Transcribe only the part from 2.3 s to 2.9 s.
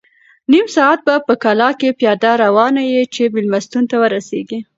روان